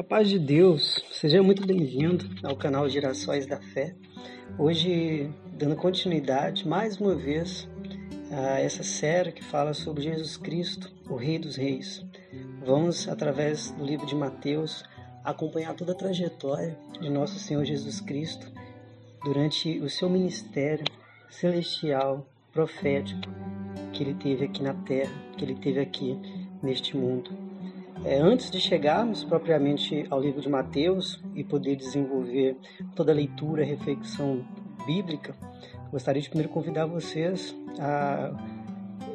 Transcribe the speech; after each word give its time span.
A 0.00 0.02
paz 0.02 0.30
de 0.30 0.38
Deus, 0.38 0.98
seja 1.12 1.42
muito 1.42 1.66
bem-vindo 1.66 2.24
ao 2.42 2.56
canal 2.56 2.88
Girassóis 2.88 3.44
da 3.44 3.60
Fé. 3.60 3.94
Hoje, 4.58 5.30
dando 5.52 5.76
continuidade 5.76 6.66
mais 6.66 6.98
uma 6.98 7.14
vez 7.14 7.68
a 8.32 8.58
essa 8.60 8.82
série 8.82 9.30
que 9.30 9.44
fala 9.44 9.74
sobre 9.74 10.04
Jesus 10.04 10.38
Cristo, 10.38 10.90
o 11.06 11.16
Rei 11.16 11.38
dos 11.38 11.56
Reis. 11.56 12.02
Vamos, 12.64 13.08
através 13.08 13.72
do 13.72 13.84
livro 13.84 14.06
de 14.06 14.14
Mateus, 14.14 14.82
acompanhar 15.22 15.74
toda 15.74 15.92
a 15.92 15.94
trajetória 15.94 16.78
de 16.98 17.10
nosso 17.10 17.38
Senhor 17.38 17.66
Jesus 17.66 18.00
Cristo 18.00 18.50
durante 19.22 19.80
o 19.80 19.90
seu 19.90 20.08
ministério 20.08 20.86
celestial, 21.28 22.26
profético, 22.54 23.28
que 23.92 24.02
ele 24.02 24.14
teve 24.14 24.46
aqui 24.46 24.62
na 24.62 24.72
terra, 24.72 25.12
que 25.36 25.44
ele 25.44 25.56
teve 25.56 25.78
aqui 25.78 26.18
neste 26.62 26.96
mundo. 26.96 27.49
É, 28.04 28.18
antes 28.18 28.50
de 28.50 28.58
chegarmos 28.58 29.24
propriamente 29.24 30.06
ao 30.08 30.20
livro 30.20 30.40
de 30.40 30.48
Mateus 30.48 31.22
e 31.34 31.44
poder 31.44 31.76
desenvolver 31.76 32.56
toda 32.96 33.12
a 33.12 33.14
leitura, 33.14 33.62
a 33.62 33.66
reflexão 33.66 34.44
bíblica, 34.86 35.34
gostaria 35.92 36.22
de 36.22 36.28
primeiro 36.28 36.50
convidar 36.50 36.86
vocês 36.86 37.54
a 37.78 38.32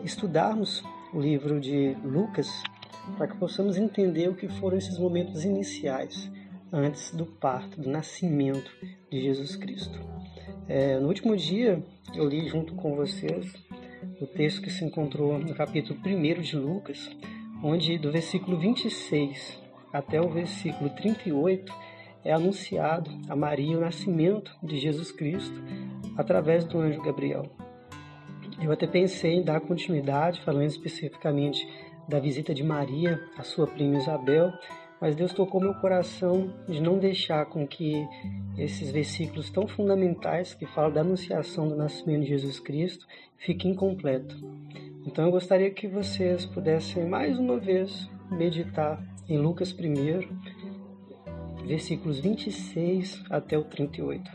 estudarmos 0.03 0.83
o 1.11 1.19
livro 1.19 1.59
de 1.59 1.97
Lucas 2.03 2.47
para 3.17 3.27
que 3.27 3.37
possamos 3.37 3.75
entender 3.75 4.29
o 4.29 4.35
que 4.35 4.47
foram 4.47 4.77
esses 4.77 4.99
momentos 4.99 5.43
iniciais 5.43 6.29
antes 6.71 7.11
do 7.11 7.25
parto, 7.25 7.81
do 7.81 7.89
nascimento 7.89 8.71
de 9.09 9.21
Jesus 9.21 9.55
Cristo. 9.55 9.99
É, 10.67 10.99
no 10.99 11.07
último 11.07 11.35
dia, 11.35 11.83
eu 12.13 12.27
li 12.27 12.47
junto 12.47 12.75
com 12.75 12.95
vocês 12.95 13.51
o 14.21 14.27
texto 14.27 14.61
que 14.61 14.69
se 14.69 14.85
encontrou 14.85 15.39
no 15.39 15.55
capítulo 15.55 15.99
1 16.05 16.41
de 16.41 16.55
Lucas, 16.55 17.09
onde 17.63 17.97
do 17.97 18.11
versículo 18.11 18.57
26 18.57 19.61
até 19.91 20.19
o 20.21 20.29
versículo 20.29 20.89
38 20.89 21.73
é 22.23 22.33
anunciado 22.33 23.09
a 23.29 23.35
Maria 23.35 23.77
o 23.77 23.81
nascimento 23.81 24.51
de 24.61 24.77
Jesus 24.77 25.11
Cristo 25.11 25.61
através 26.17 26.65
do 26.65 26.79
anjo 26.79 27.01
Gabriel. 27.01 27.45
Eu 28.61 28.71
até 28.71 28.87
pensei 28.87 29.35
em 29.35 29.43
dar 29.43 29.59
continuidade, 29.61 30.41
falando 30.41 30.67
especificamente 30.67 31.67
da 32.07 32.19
visita 32.19 32.53
de 32.53 32.63
Maria 32.63 33.21
à 33.37 33.43
sua 33.43 33.67
prima 33.67 33.97
Isabel, 33.97 34.51
mas 34.99 35.15
Deus 35.15 35.33
tocou 35.33 35.59
meu 35.61 35.73
coração 35.75 36.53
de 36.67 36.81
não 36.81 36.97
deixar 36.97 37.45
com 37.45 37.67
que 37.67 38.07
esses 38.57 38.91
versículos 38.91 39.49
tão 39.49 39.67
fundamentais 39.67 40.53
que 40.53 40.65
falam 40.65 40.91
da 40.91 41.01
anunciação 41.01 41.67
do 41.67 41.75
nascimento 41.75 42.21
de 42.21 42.29
Jesus 42.29 42.59
Cristo 42.59 43.05
fiquem 43.37 43.71
incompletos. 43.71 44.41
Então 45.05 45.25
eu 45.25 45.31
gostaria 45.31 45.69
que 45.69 45.87
vocês 45.87 46.47
pudessem 46.47 47.07
mais 47.07 47.37
uma 47.37 47.59
vez 47.59 48.09
meditar 48.31 48.99
em 49.29 49.37
Lucas 49.37 49.71
1, 49.71 51.65
versículos 51.67 52.19
26 52.19 53.23
até 53.29 53.55
o 53.55 53.63
38. 53.63 54.31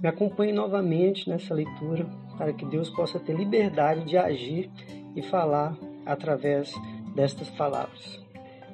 Me 0.00 0.08
acompanhe 0.08 0.52
novamente 0.52 1.28
nessa 1.28 1.52
leitura 1.52 2.06
para 2.38 2.52
que 2.52 2.64
Deus 2.64 2.88
possa 2.88 3.18
ter 3.18 3.34
liberdade 3.34 4.04
de 4.04 4.16
agir 4.16 4.70
e 5.16 5.22
falar 5.22 5.76
através 6.06 6.72
destas 7.16 7.50
palavras. 7.50 8.20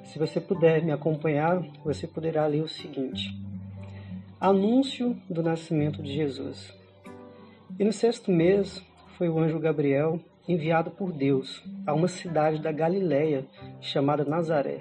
Se 0.05 0.19
você 0.19 0.43
puder 0.43 0.85
me 0.85 0.93
acompanhar, 0.93 1.63
você 1.83 2.07
poderá 2.07 2.47
ler 2.47 2.63
o 2.63 2.69
seguinte: 2.69 3.35
Anúncio 4.39 5.17
do 5.31 5.43
nascimento 5.43 6.03
de 6.03 6.13
Jesus. 6.13 6.77
E 7.79 7.85
no 7.85 7.93
sexto 7.93 8.31
mês 8.31 8.85
foi 9.17 9.31
o 9.31 9.39
anjo 9.39 9.59
Gabriel 9.59 10.21
enviado 10.49 10.91
por 10.91 11.13
Deus 11.13 11.63
a 11.87 11.93
uma 11.93 12.09
cidade 12.09 12.61
da 12.61 12.73
Galiléia 12.73 13.47
chamada 13.81 14.25
Nazaré, 14.25 14.81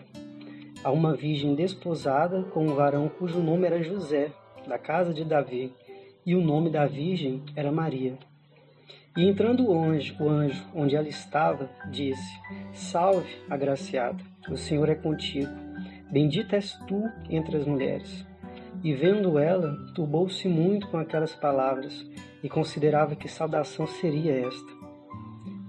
a 0.83 0.91
uma 0.91 1.13
virgem 1.13 1.53
desposada 1.53 2.43
com 2.43 2.65
um 2.65 2.73
varão 2.73 3.09
cujo 3.09 3.39
nome 3.39 3.67
era 3.67 3.83
José, 3.83 4.31
da 4.65 4.77
casa 4.79 5.13
de 5.13 5.25
Davi, 5.25 5.73
e 6.25 6.35
o 6.35 6.41
nome 6.41 6.69
da 6.69 6.85
virgem 6.85 7.43
era 7.55 7.71
Maria. 7.71 8.17
E 9.17 9.27
entrando 9.27 9.67
o 9.67 9.77
anjo, 9.77 10.15
o 10.19 10.29
anjo 10.29 10.63
onde 10.75 10.95
ela 10.95 11.07
estava, 11.07 11.69
disse: 11.89 12.39
Salve, 12.71 13.35
agraciada, 13.49 14.23
o 14.49 14.55
Senhor 14.55 14.87
é 14.89 14.95
contigo. 14.95 15.51
Bendita 16.11 16.55
és 16.55 16.73
tu 16.87 17.03
entre 17.29 17.57
as 17.57 17.65
mulheres. 17.65 18.25
E 18.83 18.93
vendo 18.93 19.39
ela, 19.39 19.75
turbou-se 19.95 20.47
muito 20.47 20.87
com 20.89 20.97
aquelas 20.97 21.33
palavras 21.33 22.05
e 22.43 22.47
considerava 22.47 23.15
que 23.15 23.27
saudação 23.27 23.87
seria 23.87 24.33
esta. 24.33 24.76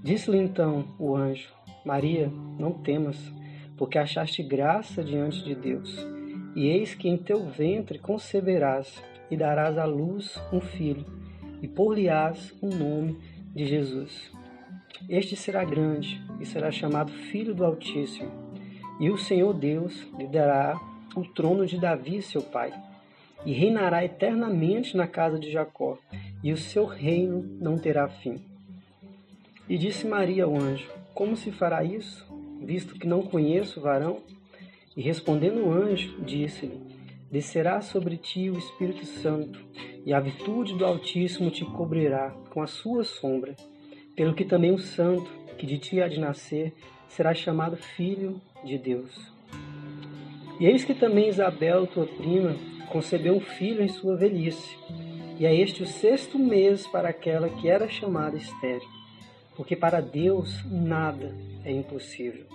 Disse-lhe 0.03 0.39
então 0.39 0.85
o 0.99 1.15
anjo: 1.15 1.49
Maria, 1.85 2.31
não 2.59 2.73
temas, 2.73 3.17
porque 3.77 3.99
achaste 3.99 4.43
graça 4.43 5.03
diante 5.03 5.43
de 5.45 5.55
Deus. 5.55 6.07
E 6.55 6.67
eis 6.67 6.95
que 6.95 7.09
em 7.09 7.17
teu 7.17 7.45
ventre 7.47 7.99
conceberás 7.99 9.03
e 9.31 9.37
darás 9.37 9.77
à 9.79 9.85
luz 9.85 10.41
um 10.53 10.61
filho, 10.61 11.05
e 11.63 11.69
por-lhe-ás 11.69 12.55
o 12.61 12.69
nome 12.69 13.19
de 13.55 13.67
Jesus. 13.67 14.31
Este 15.09 15.37
será 15.37 15.65
grande 15.65 16.21
e 16.41 16.47
será 16.47 16.71
chamado 16.71 17.13
Filho 17.13 17.55
do 17.55 17.65
Altíssimo. 17.65 18.31
E 18.99 19.11
o 19.11 19.19
Senhor 19.19 19.53
Deus 19.55 20.07
lhe 20.19 20.27
dará 20.27 20.79
o 21.15 21.23
trono 21.23 21.67
de 21.67 21.79
Davi, 21.79 22.21
seu 22.23 22.43
pai, 22.43 22.73
e 23.47 23.53
reinará 23.53 24.05
eternamente 24.05 24.97
na 24.97 25.07
casa 25.07 25.39
de 25.39 25.51
Jacó, 25.51 25.99
e 26.43 26.53
o 26.53 26.57
seu 26.57 26.85
reino 26.85 27.43
não 27.61 27.79
terá 27.79 28.09
fim. 28.09 28.41
E 29.69 29.77
disse 29.77 30.07
Maria 30.07 30.45
ao 30.45 30.57
anjo: 30.57 30.89
Como 31.13 31.37
se 31.37 31.53
fará 31.53 31.85
isso, 31.85 32.27
visto 32.63 32.95
que 32.95 33.07
não 33.07 33.23
conheço 33.23 33.79
o 33.79 33.83
varão? 33.83 34.23
E 34.97 35.03
respondendo 35.03 35.63
o 35.63 35.71
anjo, 35.71 36.19
disse-lhe: 36.23 36.81
Descerá 37.31 37.83
sobre 37.83 38.17
ti 38.17 38.49
o 38.49 38.57
Espírito 38.57 39.05
Santo, 39.05 39.63
e 40.07 40.15
a 40.15 40.21
virtude 40.21 40.75
do 40.75 40.87
Altíssimo 40.87 41.51
te 41.51 41.67
cobrirá 41.67 42.31
com 42.49 42.63
a 42.63 42.67
sua 42.67 43.05
sombra. 43.05 43.55
Pelo 44.17 44.35
que 44.35 44.45
também 44.45 44.73
o 44.73 44.79
Santo, 44.79 45.31
que 45.59 45.67
de 45.67 45.77
ti 45.77 46.01
há 46.01 46.09
de 46.09 46.19
nascer, 46.19 46.73
será 47.07 47.35
chamado 47.35 47.77
Filho 47.77 48.41
de 48.65 48.79
Deus. 48.79 49.31
E 50.59 50.67
eis 50.67 50.83
que 50.83 50.95
também 50.95 51.29
Isabel, 51.29 51.87
tua 51.87 52.07
prima, 52.07 52.57
concebeu 52.91 53.37
um 53.37 53.41
filho 53.41 53.83
em 53.83 53.89
sua 53.89 54.17
velhice, 54.17 54.77
e 55.39 55.45
é 55.45 55.55
este 55.55 55.83
o 55.83 55.87
sexto 55.87 56.39
mês 56.39 56.87
para 56.87 57.11
aquela 57.11 57.49
que 57.51 57.69
era 57.69 57.87
chamada 57.87 58.37
estéril 58.37 58.98
porque 59.59 59.75
para 59.75 60.01
Deus 60.01 60.65
nada 60.65 61.35
é 61.65 61.73
impossível. 61.73 62.47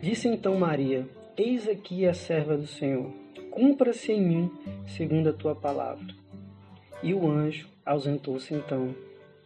Disse 0.00 0.26
então 0.26 0.58
Maria: 0.58 1.06
Eis 1.36 1.68
aqui 1.68 2.06
a 2.06 2.14
serva 2.14 2.56
do 2.56 2.66
Senhor, 2.66 3.12
cumpra-se 3.50 4.10
em 4.10 4.22
mim 4.22 4.50
segundo 4.86 5.28
a 5.28 5.32
tua 5.34 5.54
palavra. 5.54 6.14
E 7.02 7.12
o 7.12 7.30
anjo 7.30 7.68
ausentou-se 7.84 8.54
então 8.54 8.94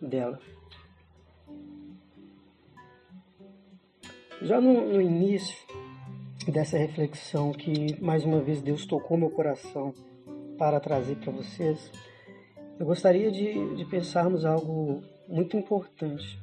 dela. 0.00 0.38
Já 4.40 4.60
no, 4.60 4.92
no, 4.92 5.02
início 5.02 5.58
dessa 6.46 6.78
reflexão 6.78 7.50
que 7.50 8.00
mais 8.00 8.24
uma 8.24 8.40
vez 8.40 8.62
Deus 8.62 8.86
tocou 8.86 9.16
meu 9.16 9.30
coração 9.30 9.92
para 10.56 10.78
trazer 10.78 11.16
para 11.16 11.32
vocês, 11.32 11.90
eu 12.78 12.86
gostaria 12.86 13.32
de, 13.32 13.74
de 13.74 13.84
pensarmos 13.84 14.44
algo 14.44 15.02
muito 15.26 15.56
importante. 15.56 16.38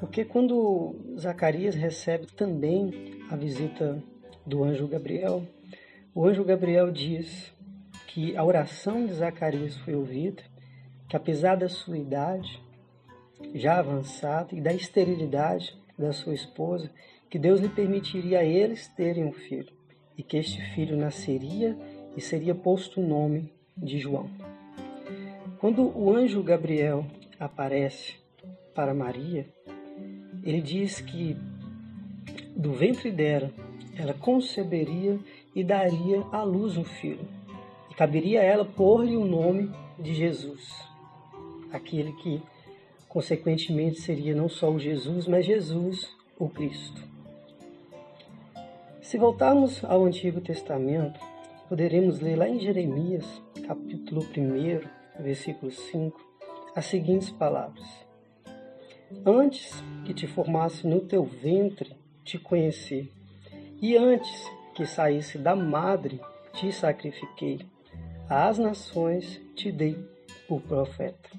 Porque 0.00 0.24
quando 0.24 0.94
Zacarias 1.18 1.74
recebe 1.74 2.26
também 2.26 3.20
a 3.30 3.36
visita 3.36 4.02
do 4.46 4.62
anjo 4.62 4.86
Gabriel, 4.86 5.42
o 6.14 6.24
anjo 6.24 6.44
Gabriel 6.44 6.90
diz 6.90 7.52
que 8.06 8.36
a 8.36 8.44
oração 8.44 9.06
de 9.06 9.14
Zacarias 9.14 9.76
foi 9.78 9.94
ouvida, 9.94 10.42
que 11.08 11.16
apesar 11.16 11.56
da 11.56 11.68
sua 11.68 11.98
idade 11.98 12.60
já 13.54 13.78
avançada 13.78 14.54
e 14.54 14.60
da 14.60 14.72
esterilidade 14.72 15.76
da 15.98 16.12
sua 16.12 16.34
esposa, 16.34 16.90
que 17.28 17.38
Deus 17.38 17.60
lhe 17.60 17.68
permitiria 17.68 18.40
a 18.40 18.44
eles 18.44 18.88
terem 18.88 19.24
um 19.24 19.32
filho 19.32 19.72
e 20.16 20.22
que 20.22 20.36
este 20.36 20.60
filho 20.74 20.96
nasceria 20.96 21.76
e 22.16 22.20
seria 22.20 22.54
posto 22.54 23.00
o 23.00 23.06
nome 23.06 23.52
de 23.76 23.98
João. 23.98 24.30
Quando 25.58 25.96
o 25.96 26.14
anjo 26.14 26.42
Gabriel 26.42 27.04
aparece 27.38 28.14
para 28.74 28.94
Maria, 28.94 29.46
ele 30.48 30.62
diz 30.62 30.98
que 31.02 31.36
do 32.56 32.72
ventre 32.72 33.10
dela 33.10 33.52
ela 33.94 34.14
conceberia 34.14 35.20
e 35.54 35.62
daria 35.62 36.22
à 36.32 36.42
luz 36.42 36.78
um 36.78 36.84
filho. 36.84 37.28
E 37.90 37.94
caberia 37.94 38.40
a 38.40 38.44
ela 38.44 38.64
pôr-lhe 38.64 39.14
o 39.14 39.26
nome 39.26 39.70
de 39.98 40.14
Jesus, 40.14 40.72
aquele 41.70 42.12
que 42.12 42.40
consequentemente 43.06 44.00
seria 44.00 44.34
não 44.34 44.48
só 44.48 44.70
o 44.70 44.78
Jesus, 44.78 45.26
mas 45.26 45.44
Jesus, 45.44 46.16
o 46.38 46.48
Cristo. 46.48 47.02
Se 49.02 49.18
voltarmos 49.18 49.84
ao 49.84 50.02
Antigo 50.02 50.40
Testamento, 50.40 51.20
poderemos 51.68 52.20
ler 52.20 52.36
lá 52.36 52.48
em 52.48 52.58
Jeremias, 52.58 53.26
capítulo 53.66 54.22
1, 54.22 55.22
versículo 55.22 55.70
5, 55.70 56.18
as 56.74 56.86
seguintes 56.86 57.30
palavras: 57.30 58.07
Antes 59.24 59.82
que 60.04 60.12
te 60.12 60.26
formasse 60.26 60.86
no 60.86 61.00
teu 61.00 61.24
ventre, 61.24 61.96
te 62.24 62.38
conheci, 62.38 63.10
e 63.80 63.96
antes 63.96 64.50
que 64.74 64.84
saísse 64.84 65.38
da 65.38 65.56
madre, 65.56 66.20
te 66.52 66.70
sacrifiquei, 66.72 67.60
às 68.28 68.58
nações 68.58 69.40
te 69.54 69.72
dei 69.72 69.96
por 70.46 70.60
profeta. 70.60 71.30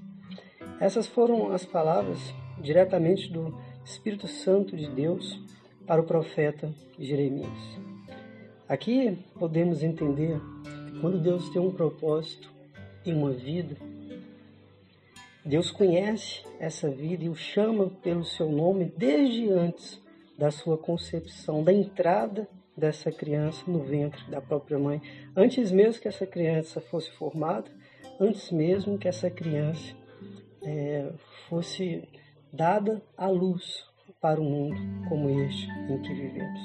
Essas 0.79 1.05
foram 1.05 1.51
as 1.51 1.63
palavras 1.63 2.19
diretamente 2.59 3.31
do 3.31 3.55
Espírito 3.85 4.27
Santo 4.27 4.75
de 4.75 4.87
Deus 4.89 5.39
para 5.85 6.01
o 6.01 6.05
profeta 6.05 6.73
Jeremias. 6.97 7.79
Aqui 8.67 9.17
podemos 9.37 9.83
entender 9.83 10.39
que 10.87 10.99
quando 10.99 11.19
Deus 11.21 11.49
tem 11.49 11.61
um 11.61 11.71
propósito 11.71 12.51
em 13.05 13.13
uma 13.13 13.31
vida, 13.31 13.75
Deus 15.45 15.71
conhece 15.71 16.43
essa 16.59 16.89
vida 16.89 17.23
e 17.23 17.29
o 17.29 17.35
chama 17.35 17.89
pelo 18.03 18.25
seu 18.25 18.49
nome 18.49 18.91
desde 18.97 19.49
antes 19.49 20.01
da 20.37 20.51
sua 20.51 20.77
concepção, 20.77 21.63
da 21.63 21.73
entrada 21.73 22.47
dessa 22.75 23.11
criança 23.11 23.63
no 23.67 23.79
ventre 23.79 24.23
da 24.29 24.41
própria 24.41 24.79
mãe, 24.79 25.01
antes 25.35 25.71
mesmo 25.71 26.01
que 26.01 26.07
essa 26.07 26.25
criança 26.25 26.79
fosse 26.79 27.11
formada, 27.11 27.69
antes 28.19 28.51
mesmo 28.51 28.97
que 28.97 29.07
essa 29.07 29.29
criança 29.29 29.95
é, 30.63 31.11
fosse 31.47 32.07
dada 32.51 33.01
à 33.17 33.27
luz 33.27 33.85
para 34.21 34.39
o 34.39 34.43
mundo 34.43 34.79
como 35.07 35.29
este 35.41 35.69
em 35.89 36.01
que 36.01 36.13
vivemos. 36.13 36.61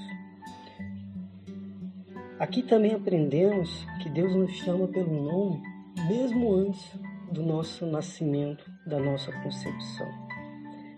Aqui 2.39 2.63
também 2.63 2.93
aprendemos 2.93 3.85
que 4.03 4.09
Deus 4.09 4.35
nos 4.35 4.53
chama 4.53 4.89
pelo 4.89 5.23
nome 5.23 5.63
mesmo 6.09 6.53
antes 6.53 6.93
do 7.35 7.43
nosso 7.43 7.85
nascimento, 7.85 8.65
da 8.87 8.99
nossa 8.99 9.33
concepção. 9.43 10.09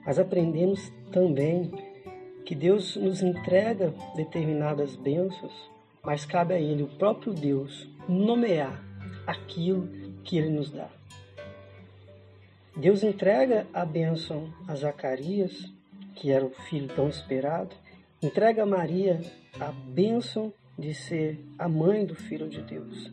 Mas 0.04 0.18
aprendemos 0.18 0.92
também 1.10 1.72
que 2.44 2.54
Deus 2.54 2.94
nos 2.94 3.22
entrega 3.22 3.92
determinadas 4.14 4.94
bênçãos, 4.94 5.70
mas 6.04 6.24
cabe 6.24 6.54
a 6.54 6.60
Ele, 6.60 6.82
o 6.82 6.88
próprio 6.88 7.32
Deus, 7.32 7.88
nomear 8.06 8.84
aquilo 9.26 9.88
que 10.22 10.36
Ele 10.36 10.50
nos 10.50 10.70
dá. 10.70 10.88
Deus 12.76 13.02
entrega 13.02 13.66
a 13.72 13.84
bênção 13.84 14.52
a 14.68 14.74
Zacarias, 14.76 15.72
que 16.14 16.30
era 16.30 16.44
o 16.44 16.50
filho 16.50 16.88
tão 16.94 17.08
esperado, 17.08 17.74
entrega 18.22 18.62
a 18.62 18.66
Maria 18.66 19.20
a 19.58 19.72
bênção 19.72 20.52
de 20.78 20.92
ser 20.92 21.42
a 21.58 21.66
mãe 21.66 22.04
do 22.04 22.14
Filho 22.14 22.48
de 22.48 22.60
Deus. 22.60 23.10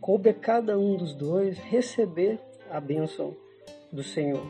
Coube 0.00 0.30
a 0.30 0.34
cada 0.34 0.78
um 0.78 0.96
dos 0.96 1.14
dois 1.14 1.58
receber 1.58 2.38
a 2.70 2.80
bênção 2.80 3.36
do 3.92 4.02
Senhor. 4.02 4.46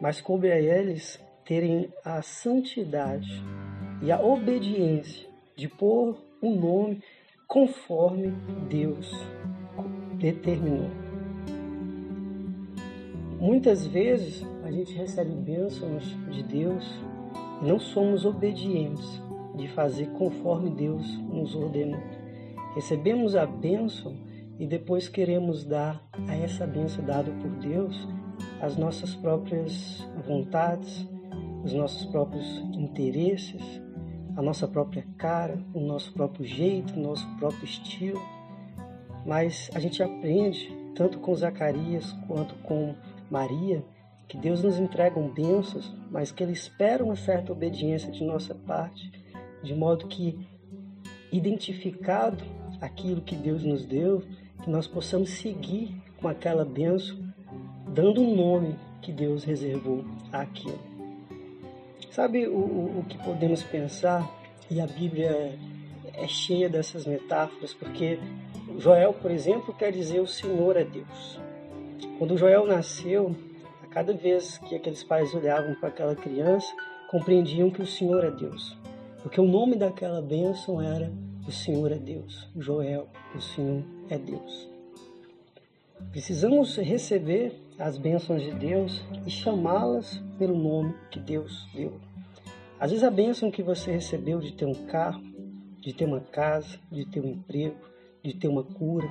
Mas 0.00 0.20
coube 0.20 0.50
a 0.50 0.60
eles 0.60 1.20
terem 1.44 1.92
a 2.04 2.22
santidade 2.22 3.42
e 4.02 4.12
a 4.12 4.20
obediência 4.20 5.26
de 5.56 5.66
pôr 5.66 6.16
o 6.40 6.48
um 6.48 6.60
nome 6.60 7.02
conforme 7.46 8.30
Deus 8.68 9.10
determinou. 10.18 10.90
Muitas 13.40 13.86
vezes 13.86 14.44
a 14.64 14.70
gente 14.70 14.92
recebe 14.92 15.30
bênçãos 15.30 16.04
de 16.30 16.42
Deus 16.42 16.84
e 17.62 17.66
não 17.66 17.80
somos 17.80 18.24
obedientes 18.24 19.22
de 19.54 19.68
fazer 19.68 20.06
conforme 20.10 20.70
Deus 20.70 21.06
nos 21.18 21.54
ordenou. 21.54 22.00
Recebemos 22.74 23.34
a 23.34 23.46
bênção 23.46 24.16
e 24.58 24.66
depois 24.66 25.08
queremos 25.08 25.64
dar 25.64 26.02
a 26.26 26.34
essa 26.34 26.66
bênção 26.66 27.04
dada 27.04 27.30
por 27.30 27.50
Deus 27.56 28.08
as 28.60 28.76
nossas 28.76 29.14
próprias 29.14 30.06
vontades, 30.26 31.06
os 31.64 31.72
nossos 31.72 32.04
próprios 32.06 32.46
interesses, 32.72 33.62
a 34.36 34.42
nossa 34.42 34.66
própria 34.66 35.04
cara, 35.16 35.62
o 35.74 35.80
nosso 35.80 36.12
próprio 36.12 36.44
jeito, 36.44 36.94
o 36.94 37.00
nosso 37.00 37.26
próprio 37.36 37.64
estilo. 37.64 38.20
Mas 39.24 39.70
a 39.74 39.80
gente 39.80 40.02
aprende, 40.02 40.72
tanto 40.94 41.18
com 41.18 41.34
Zacarias 41.34 42.12
quanto 42.26 42.54
com 42.56 42.94
Maria, 43.30 43.84
que 44.26 44.36
Deus 44.36 44.62
nos 44.62 44.78
entrega 44.78 45.18
bênçãos, 45.32 45.94
mas 46.10 46.30
que 46.30 46.42
Ele 46.42 46.52
espera 46.52 47.04
uma 47.04 47.16
certa 47.16 47.52
obediência 47.52 48.10
de 48.10 48.24
nossa 48.24 48.54
parte, 48.54 49.10
de 49.62 49.74
modo 49.74 50.06
que, 50.06 50.38
identificado 51.32 52.44
aquilo 52.80 53.22
que 53.22 53.34
Deus 53.34 53.64
nos 53.64 53.84
deu, 53.84 54.22
que 54.62 54.70
nós 54.70 54.86
possamos 54.86 55.30
seguir 55.30 55.94
com 56.20 56.28
aquela 56.28 56.64
bênção, 56.64 57.16
dando 57.86 58.20
um 58.20 58.34
nome 58.34 58.76
que 59.00 59.12
Deus 59.12 59.44
reservou 59.44 60.04
àquilo. 60.32 60.78
Sabe 62.10 62.46
o, 62.46 62.56
o, 62.56 62.98
o 63.00 63.04
que 63.08 63.16
podemos 63.18 63.62
pensar? 63.62 64.28
E 64.70 64.80
a 64.80 64.86
Bíblia 64.86 65.56
é 66.14 66.26
cheia 66.26 66.68
dessas 66.68 67.06
metáforas, 67.06 67.72
porque 67.72 68.18
Joel, 68.78 69.12
por 69.12 69.30
exemplo, 69.30 69.72
quer 69.74 69.92
dizer 69.92 70.20
o 70.20 70.26
Senhor 70.26 70.76
é 70.76 70.84
Deus. 70.84 71.40
Quando 72.18 72.36
Joel 72.36 72.66
nasceu, 72.66 73.34
a 73.82 73.86
cada 73.86 74.12
vez 74.12 74.58
que 74.58 74.74
aqueles 74.74 75.04
pais 75.04 75.32
olhavam 75.34 75.74
para 75.76 75.88
aquela 75.88 76.16
criança, 76.16 76.66
compreendiam 77.08 77.70
que 77.70 77.80
o 77.80 77.86
Senhor 77.86 78.24
é 78.24 78.30
Deus. 78.30 78.76
Porque 79.22 79.40
o 79.40 79.46
nome 79.46 79.76
daquela 79.76 80.20
bênção 80.20 80.82
era 80.82 81.12
O 81.48 81.50
Senhor 81.50 81.90
é 81.90 81.96
Deus. 81.96 82.46
Joel, 82.54 83.08
o 83.34 83.40
Senhor 83.40 83.82
é 84.10 84.18
Deus. 84.18 84.68
Precisamos 86.10 86.76
receber 86.76 87.54
as 87.78 87.96
bênçãos 87.96 88.42
de 88.42 88.52
Deus 88.52 89.02
e 89.26 89.30
chamá-las 89.30 90.22
pelo 90.38 90.54
nome 90.54 90.94
que 91.10 91.18
Deus 91.18 91.66
deu. 91.74 91.98
Às 92.78 92.90
vezes 92.90 93.02
a 93.02 93.10
bênção 93.10 93.50
que 93.50 93.62
você 93.62 93.90
recebeu 93.90 94.40
de 94.40 94.52
ter 94.52 94.66
um 94.66 94.74
carro, 94.74 95.22
de 95.80 95.94
ter 95.94 96.04
uma 96.04 96.20
casa, 96.20 96.78
de 96.92 97.06
ter 97.06 97.20
um 97.20 97.30
emprego, 97.30 97.76
de 98.22 98.34
ter 98.34 98.48
uma 98.48 98.62
cura, 98.62 99.08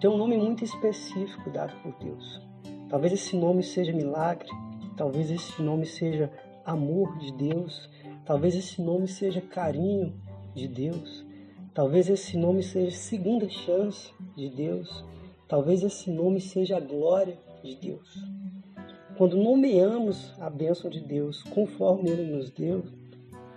tem 0.00 0.08
um 0.08 0.16
nome 0.16 0.36
muito 0.36 0.62
específico 0.62 1.50
dado 1.50 1.74
por 1.82 1.92
Deus. 1.98 2.40
Talvez 2.88 3.14
esse 3.14 3.34
nome 3.34 3.64
seja 3.64 3.92
milagre, 3.92 4.48
talvez 4.96 5.28
esse 5.28 5.60
nome 5.60 5.86
seja 5.86 6.30
amor 6.64 7.18
de 7.18 7.32
Deus, 7.32 7.90
talvez 8.24 8.54
esse 8.54 8.80
nome 8.80 9.08
seja 9.08 9.40
carinho 9.40 10.14
de 10.54 10.68
Deus, 10.68 11.28
talvez 11.74 12.08
esse 12.08 12.36
nome 12.36 12.62
seja 12.62 12.96
segunda 12.96 13.48
chance 13.48 14.12
de 14.36 14.48
Deus, 14.48 15.04
talvez 15.48 15.82
esse 15.82 16.10
nome 16.10 16.40
seja 16.40 16.76
a 16.76 16.80
glória 16.80 17.38
de 17.62 17.76
Deus. 17.76 18.24
Quando 19.16 19.36
nomeamos 19.36 20.32
a 20.40 20.48
bênção 20.48 20.90
de 20.90 21.00
Deus 21.00 21.42
conforme 21.42 22.10
Ele 22.10 22.34
nos 22.34 22.50
deu, 22.50 22.84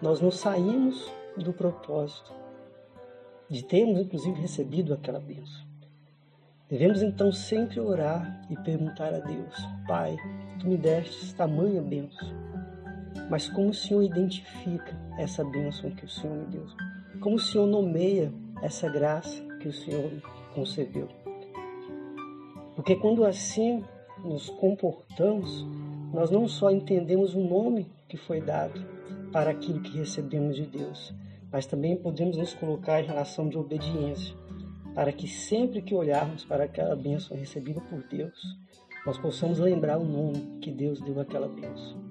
nós 0.01 0.19
não 0.19 0.31
saímos 0.31 1.09
do 1.37 1.53
propósito 1.53 2.33
de 3.49 3.63
termos, 3.63 3.99
inclusive, 3.99 4.41
recebido 4.41 4.93
aquela 4.93 5.19
bênção. 5.19 5.63
Devemos 6.69 7.01
então 7.03 7.31
sempre 7.31 7.79
orar 7.79 8.41
e 8.49 8.55
perguntar 8.57 9.13
a 9.13 9.19
Deus: 9.19 9.55
Pai, 9.87 10.17
tu 10.59 10.67
me 10.67 10.77
deste 10.77 11.33
tamanha 11.35 11.81
bênção, 11.81 12.27
mas 13.29 13.47
como 13.47 13.69
o 13.69 13.73
Senhor 13.73 14.01
identifica 14.01 14.93
essa 15.17 15.43
bênção 15.45 15.91
que 15.91 16.05
o 16.05 16.09
Senhor 16.09 16.35
me 16.35 16.45
deu? 16.47 16.65
Como 17.23 17.37
o 17.37 17.39
Senhor 17.39 17.65
nomeia 17.65 18.33
essa 18.61 18.89
graça 18.89 19.41
que 19.61 19.69
o 19.69 19.71
Senhor 19.71 20.11
concebeu? 20.53 21.07
Porque 22.75 22.97
quando 22.97 23.23
assim 23.23 23.81
nos 24.25 24.49
comportamos, 24.49 25.65
nós 26.13 26.29
não 26.29 26.49
só 26.49 26.69
entendemos 26.69 27.33
o 27.33 27.39
nome 27.39 27.89
que 28.09 28.17
foi 28.17 28.41
dado 28.41 28.85
para 29.31 29.51
aquilo 29.51 29.79
que 29.79 29.97
recebemos 29.97 30.57
de 30.57 30.65
Deus, 30.65 31.15
mas 31.49 31.65
também 31.65 31.95
podemos 31.95 32.35
nos 32.35 32.53
colocar 32.55 33.01
em 33.01 33.07
relação 33.07 33.47
de 33.47 33.57
obediência 33.57 34.35
para 34.93 35.13
que 35.13 35.25
sempre 35.25 35.81
que 35.81 35.95
olharmos 35.95 36.43
para 36.43 36.65
aquela 36.65 36.93
bênção 36.93 37.37
recebida 37.37 37.79
por 37.79 38.03
Deus, 38.03 38.37
nós 39.05 39.17
possamos 39.17 39.59
lembrar 39.59 39.97
o 39.97 40.03
nome 40.03 40.59
que 40.59 40.71
Deus 40.71 40.99
deu 40.99 41.21
àquela 41.21 41.47
bênção. 41.47 42.03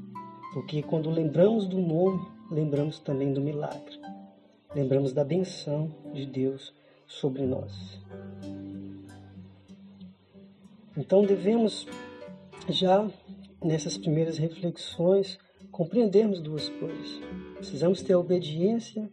Porque 0.54 0.82
quando 0.82 1.10
lembramos 1.10 1.66
do 1.66 1.82
nome, 1.82 2.26
lembramos 2.50 2.98
também 2.98 3.34
do 3.34 3.42
milagre. 3.42 4.01
Lembramos 4.74 5.12
da 5.12 5.24
benção 5.24 5.90
de 6.12 6.26
Deus 6.26 6.72
sobre 7.06 7.42
nós. 7.42 8.00
Então 10.96 11.24
devemos 11.24 11.86
já 12.68 13.08
nessas 13.62 13.98
primeiras 13.98 14.38
reflexões 14.38 15.38
compreendermos 15.70 16.40
duas 16.40 16.68
coisas. 16.68 17.20
Precisamos 17.56 18.02
ter 18.02 18.14
a 18.14 18.18
obediência 18.18 19.08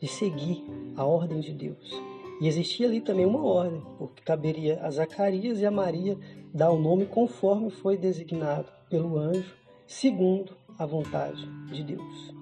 de 0.00 0.08
seguir 0.08 0.64
a 0.96 1.04
ordem 1.04 1.40
de 1.40 1.52
Deus 1.52 2.12
e 2.42 2.48
existia 2.48 2.88
ali 2.88 3.00
também 3.00 3.24
uma 3.24 3.44
ordem, 3.44 3.80
porque 3.96 4.20
caberia 4.20 4.80
a 4.82 4.90
Zacarias 4.90 5.60
e 5.60 5.64
a 5.64 5.70
Maria 5.70 6.18
dar 6.52 6.72
o 6.72 6.78
nome 6.78 7.06
conforme 7.06 7.70
foi 7.70 7.96
designado 7.96 8.66
pelo 8.90 9.16
anjo, 9.16 9.54
segundo 9.86 10.56
a 10.76 10.84
vontade 10.84 11.46
de 11.70 11.84
Deus. 11.84 12.34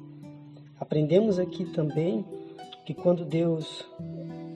Aprendemos 0.80 1.38
aqui 1.38 1.66
também 1.66 2.24
que 2.90 2.94
quando 2.94 3.24
Deus 3.24 3.88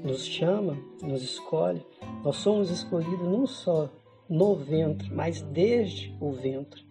nos 0.03 0.27
chama, 0.27 0.77
nos 1.01 1.23
escolhe, 1.23 1.87
nós 2.25 2.35
somos 2.39 2.69
escolhidos 2.69 3.29
não 3.29 3.47
só 3.47 3.89
no 4.29 4.57
ventre, 4.57 5.09
mas 5.09 5.41
desde 5.41 6.13
o 6.21 6.33
ventre. 6.33 6.85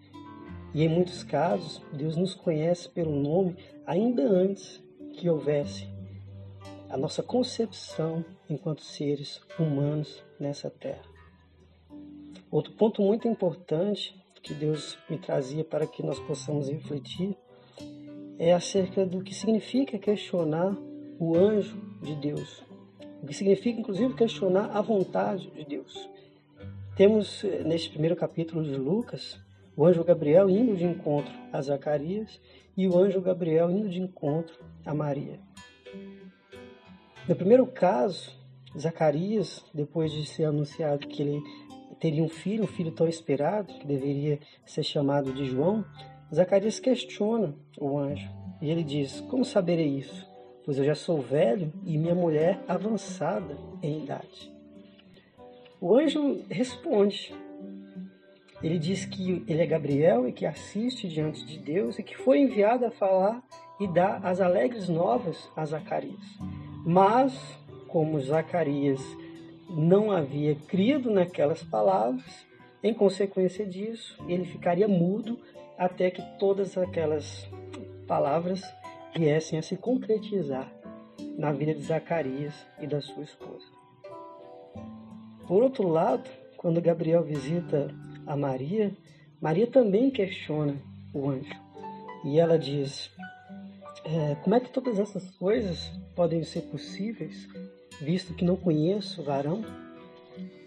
E 0.73 0.85
em 0.85 0.87
muitos 0.87 1.21
casos, 1.21 1.81
Deus 1.91 2.15
nos 2.15 2.33
conhece 2.33 2.87
pelo 2.87 3.13
nome 3.13 3.57
ainda 3.85 4.23
antes 4.23 4.81
que 5.15 5.29
houvesse 5.29 5.85
a 6.89 6.95
nossa 6.95 7.21
concepção 7.21 8.23
enquanto 8.49 8.81
seres 8.81 9.41
humanos 9.59 10.23
nessa 10.39 10.69
terra. 10.69 11.03
Outro 12.49 12.71
ponto 12.71 13.01
muito 13.01 13.27
importante 13.27 14.15
que 14.41 14.53
Deus 14.53 14.97
me 15.09 15.17
trazia 15.17 15.65
para 15.65 15.85
que 15.85 16.01
nós 16.01 16.21
possamos 16.21 16.69
refletir 16.69 17.35
é 18.39 18.53
acerca 18.53 19.05
do 19.05 19.21
que 19.21 19.35
significa 19.35 19.99
questionar 19.99 20.73
o 21.19 21.35
anjo 21.35 21.77
de 22.01 22.15
Deus. 22.15 22.63
O 23.21 23.25
que 23.25 23.33
significa, 23.33 23.79
inclusive, 23.79 24.13
questionar 24.13 24.69
a 24.75 24.81
vontade 24.81 25.49
de 25.51 25.63
Deus. 25.65 26.09
Temos, 26.95 27.43
eh, 27.43 27.63
neste 27.63 27.89
primeiro 27.89 28.15
capítulo 28.15 28.63
de 28.63 28.75
Lucas, 28.75 29.39
o 29.75 29.85
anjo 29.85 30.03
Gabriel 30.03 30.49
indo 30.49 30.75
de 30.75 30.83
encontro 30.83 31.33
a 31.51 31.61
Zacarias 31.61 32.39
e 32.77 32.87
o 32.87 32.97
anjo 32.97 33.21
Gabriel 33.21 33.71
indo 33.71 33.89
de 33.89 33.99
encontro 33.99 34.63
a 34.85 34.93
Maria. 34.93 35.39
No 37.27 37.35
primeiro 37.35 37.65
caso, 37.65 38.37
Zacarias, 38.77 39.63
depois 39.73 40.11
de 40.11 40.25
ser 40.25 40.45
anunciado 40.45 41.07
que 41.07 41.21
ele 41.21 41.41
teria 41.99 42.23
um 42.23 42.29
filho, 42.29 42.65
um 42.65 42.67
filho 42.67 42.91
tão 42.91 43.07
esperado, 43.07 43.73
que 43.73 43.87
deveria 43.87 44.39
ser 44.65 44.83
chamado 44.83 45.31
de 45.33 45.45
João, 45.45 45.85
Zacarias 46.33 46.79
questiona 46.79 47.55
o 47.79 47.97
anjo 47.97 48.29
e 48.61 48.69
ele 48.69 48.83
diz: 48.83 49.21
Como 49.21 49.45
saberei 49.45 49.99
isso? 49.99 50.32
Pois 50.65 50.77
eu 50.77 50.85
já 50.85 50.95
sou 50.95 51.21
velho 51.21 51.71
e 51.85 51.97
minha 51.97 52.15
mulher 52.15 52.59
avançada 52.67 53.57
em 53.81 54.03
idade. 54.03 54.51
O 55.79 55.97
anjo 55.97 56.41
responde. 56.49 57.35
Ele 58.61 58.79
diz 58.79 59.03
que 59.03 59.43
ele 59.45 59.61
é 59.61 59.65
Gabriel 59.65 60.25
e 60.25 60.31
que 60.31 60.45
assiste 60.45 61.09
diante 61.09 61.45
de 61.45 61.57
Deus 61.59 61.99
e 61.99 62.03
que 62.03 62.15
foi 62.15 62.39
enviado 62.39 62.85
a 62.85 62.91
falar 62.91 63.43
e 63.77 63.87
dar 63.87 64.25
as 64.25 64.39
alegres 64.39 64.87
novas 64.87 65.51
a 65.53 65.65
Zacarias. 65.65 66.23
Mas, 66.85 67.37
como 67.89 68.21
Zacarias 68.21 69.01
não 69.69 70.11
havia 70.11 70.55
crido 70.55 71.11
naquelas 71.11 71.61
palavras, 71.61 72.45
em 72.81 72.93
consequência 72.93 73.65
disso, 73.65 74.17
ele 74.29 74.45
ficaria 74.45 74.87
mudo 74.87 75.37
até 75.77 76.09
que 76.09 76.21
todas 76.39 76.77
aquelas 76.77 77.49
palavras 78.07 78.63
viessem 79.15 79.59
a 79.59 79.61
se 79.61 79.77
concretizar 79.77 80.71
na 81.37 81.51
vida 81.51 81.73
de 81.73 81.81
Zacarias 81.81 82.53
e 82.81 82.87
da 82.87 83.01
sua 83.01 83.23
esposa. 83.23 83.65
Por 85.47 85.63
outro 85.63 85.87
lado, 85.87 86.29
quando 86.57 86.81
Gabriel 86.81 87.23
visita 87.23 87.93
a 88.25 88.35
Maria, 88.35 88.95
Maria 89.41 89.67
também 89.67 90.09
questiona 90.09 90.75
o 91.13 91.29
anjo. 91.29 91.53
E 92.25 92.39
ela 92.39 92.57
diz: 92.57 93.11
é, 94.05 94.35
Como 94.35 94.55
é 94.55 94.59
que 94.59 94.71
todas 94.71 94.99
essas 94.99 95.29
coisas 95.31 95.91
podem 96.15 96.43
ser 96.43 96.61
possíveis, 96.63 97.47
visto 98.01 98.33
que 98.33 98.45
não 98.45 98.55
conheço 98.55 99.21
o 99.21 99.25
varão? 99.25 99.63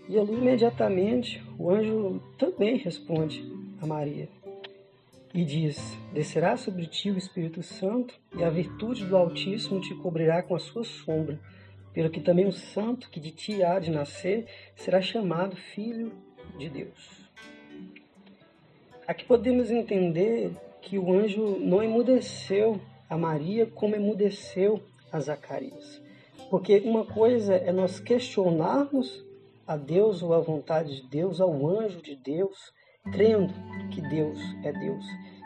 E 0.09 0.19
ali 0.19 0.35
imediatamente 0.35 1.43
o 1.59 1.71
anjo 1.71 2.21
também 2.39 2.77
responde 2.77 3.43
a 3.81 3.87
Maria 3.87 4.29
e 5.37 5.45
diz: 5.45 5.77
Descerá 6.15 6.57
sobre 6.57 6.87
ti 6.87 7.11
o 7.11 7.19
Espírito 7.19 7.63
Santo, 7.63 8.15
e 8.35 8.43
a 8.43 8.49
virtude 8.49 9.05
do 9.05 9.15
Altíssimo 9.15 9.83
te 9.83 9.95
cobrirá 9.97 10.43
com 10.43 10.57
a 10.57 10.59
sua 10.59 10.83
sombra, 10.83 11.39
pelo 11.93 12.09
que 12.09 12.23
também 12.23 12.47
o 12.47 12.53
santo 12.53 13.11
que 13.11 13.21
de 13.21 13.31
ti 13.31 13.63
há 13.63 13.79
de 13.79 13.91
nascer 13.91 14.47
será 14.75 15.03
chamado 15.03 15.55
Filho 15.55 16.11
de 16.59 16.71
Deus. 16.71 17.31
Aqui 19.07 19.27
podemos 19.27 19.71
entender 19.71 20.53
que 20.81 20.99
o 20.99 21.13
anjo 21.13 21.59
não 21.61 21.83
emudeceu 21.83 22.81
a 23.09 23.19
Maria 23.19 23.67
como 23.67 23.95
emudeceu 23.95 24.83
a 25.13 25.21
Zacarias. 25.21 26.01
Porque 26.49 26.79
uma 26.79 27.05
coisa 27.05 27.55
é 27.55 27.71
nós 27.73 28.01
questionarmos 28.01 29.23
a 29.67 29.77
Deus 29.77 30.23
ou 30.23 30.33
a 30.33 30.41
vontade 30.41 31.03
de 31.03 31.09
Deus, 31.09 31.41
ao 31.43 31.67
anjo 31.67 32.01
de 32.01 32.17
Deus, 32.17 32.73
crendo 33.13 33.53
que 33.91 34.01
Deus 34.01 34.39
é 34.63 34.73
Deus 34.73 35.05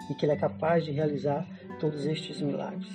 e 0.08 0.14
que 0.14 0.24
Ele 0.24 0.32
é 0.32 0.36
capaz 0.36 0.84
de 0.84 0.90
realizar 0.90 1.46
todos 1.78 2.06
estes 2.06 2.40
milagres. 2.40 2.90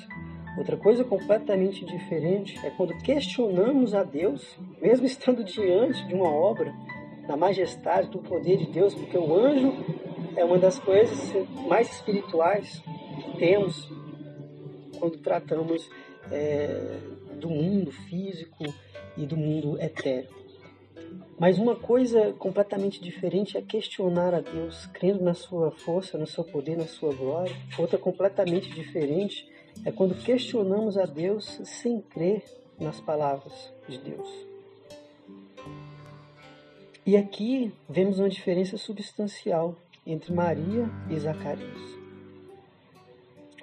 Outra 0.58 0.78
coisa 0.78 1.04
completamente 1.04 1.86
diferente 1.86 2.58
é 2.66 2.70
quando 2.70 2.96
questionamos 3.00 3.94
a 3.94 4.04
Deus, 4.04 4.58
mesmo 4.82 5.06
estando 5.06 5.44
diante 5.44 6.06
de 6.08 6.14
uma 6.14 6.30
obra 6.30 6.74
da 7.28 7.36
majestade, 7.36 8.10
do 8.10 8.20
poder 8.20 8.58
de 8.58 8.68
Deus, 8.68 8.94
porque 8.94 9.18
o 9.18 9.34
anjo 9.34 9.74
é 10.36 10.46
uma 10.46 10.58
das 10.58 10.80
coisas 10.80 11.34
mais 11.68 11.92
espirituais 11.92 12.82
que 13.22 13.38
temos 13.38 13.90
quando 14.98 15.18
tratamos 15.18 15.90
é, 16.32 17.00
do 17.40 17.50
mundo 17.50 17.92
físico 17.92 18.64
e 19.18 19.26
do 19.26 19.36
mundo 19.36 19.80
etéreo. 19.82 20.45
Mas 21.38 21.58
uma 21.58 21.76
coisa 21.76 22.34
completamente 22.40 23.02
diferente 23.02 23.58
é 23.58 23.62
questionar 23.62 24.34
a 24.34 24.40
Deus, 24.40 24.86
crendo 24.88 25.22
na 25.22 25.34
sua 25.34 25.70
força, 25.70 26.18
no 26.18 26.26
seu 26.26 26.46
poder, 26.46 26.78
na 26.78 26.88
sua 26.88 27.14
glória. 27.14 27.54
Outra 27.78 27.98
completamente 27.98 28.70
diferente 28.70 29.46
é 29.84 29.92
quando 29.92 30.16
questionamos 30.16 30.98
a 30.98 31.06
Deus 31.06 31.60
sem 31.66 32.00
crer 32.00 32.42
nas 32.80 33.02
palavras 33.02 33.74
de 33.88 33.98
Deus. 33.98 34.30
E 37.06 37.18
aqui 37.18 37.72
vemos 37.90 38.18
uma 38.18 38.30
diferença 38.30 38.78
substancial 38.78 39.76
entre 40.08 40.34
Maria 40.34 40.90
e 41.10 41.20
Zacarias. 41.20 41.82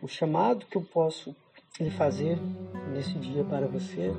O 0.02 0.08
chamado 0.08 0.66
que 0.66 0.76
eu 0.76 0.82
posso 0.82 1.34
lhe 1.80 1.90
fazer 1.90 2.38
nesse 2.92 3.14
dia 3.14 3.42
para 3.44 3.66
você 3.66 4.12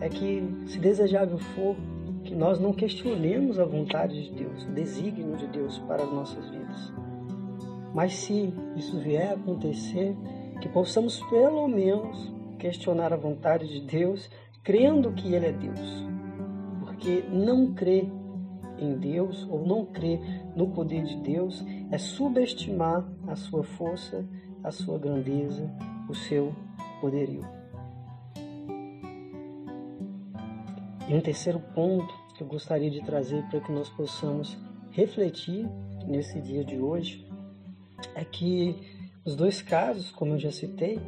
é 0.00 0.08
que, 0.08 0.42
se 0.66 0.78
desejável 0.78 1.38
for, 1.38 1.76
que 2.24 2.34
nós 2.34 2.58
não 2.58 2.72
questionemos 2.72 3.58
a 3.58 3.64
vontade 3.64 4.24
de 4.24 4.30
Deus, 4.32 4.64
o 4.64 4.72
desígnio 4.72 5.36
de 5.36 5.46
Deus 5.46 5.78
para 5.80 6.02
as 6.02 6.12
nossas 6.12 6.48
vidas. 6.48 6.92
Mas 7.94 8.14
se 8.14 8.52
isso 8.76 8.98
vier 8.98 9.30
a 9.30 9.34
acontecer, 9.34 10.16
que 10.60 10.68
possamos 10.68 11.20
pelo 11.28 11.68
menos 11.68 12.32
questionar 12.58 13.12
a 13.12 13.16
vontade 13.16 13.68
de 13.68 13.86
Deus, 13.86 14.28
crendo 14.62 15.12
que 15.12 15.32
Ele 15.32 15.46
é 15.46 15.52
Deus. 15.52 16.06
Porque 16.80 17.22
não 17.30 17.74
crer 17.74 18.10
em 18.78 18.96
Deus 18.96 19.46
ou 19.50 19.64
não 19.64 19.84
crer 19.84 20.18
no 20.56 20.68
poder 20.68 21.04
de 21.04 21.16
Deus 21.18 21.64
é 21.90 21.98
subestimar 21.98 23.06
a 23.28 23.36
sua 23.36 23.62
força, 23.62 24.24
a 24.62 24.70
sua 24.70 24.98
grandeza, 24.98 25.70
o 26.08 26.14
seu 26.14 26.52
poderio. 27.00 27.63
E 31.06 31.14
um 31.14 31.20
terceiro 31.20 31.60
ponto 31.74 32.12
que 32.34 32.42
eu 32.42 32.46
gostaria 32.46 32.90
de 32.90 33.02
trazer 33.02 33.42
para 33.50 33.60
que 33.60 33.70
nós 33.70 33.90
possamos 33.90 34.56
refletir 34.90 35.68
nesse 36.06 36.40
dia 36.40 36.64
de 36.64 36.78
hoje 36.78 37.26
é 38.14 38.24
que 38.24 38.74
os 39.24 39.36
dois 39.36 39.60
casos, 39.60 40.10
como 40.10 40.34
eu 40.34 40.38
já 40.38 40.50
citei, 40.50 40.98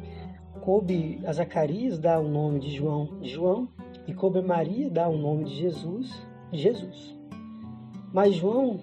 coube 0.61 1.19
a 1.25 1.33
Zacarias 1.33 1.97
dar 1.97 2.19
o 2.19 2.27
nome 2.27 2.59
de 2.59 2.75
João 2.75 3.19
João 3.23 3.69
e 4.07 4.13
coube 4.13 4.39
a 4.39 4.41
Maria 4.43 4.89
dar 4.89 5.09
o 5.09 5.17
nome 5.17 5.45
de 5.45 5.55
Jesus 5.55 6.11
Jesus. 6.51 7.15
Mas 8.13 8.35
João 8.35 8.79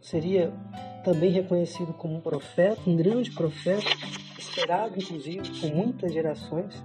seria 0.00 0.52
também 1.04 1.30
reconhecido 1.30 1.92
como 1.94 2.16
um 2.16 2.20
profeta, 2.20 2.80
um 2.86 2.96
grande 2.96 3.30
profeta, 3.30 3.88
esperado 4.38 4.98
inclusive 4.98 5.60
por 5.60 5.74
muitas 5.74 6.12
gerações 6.12 6.84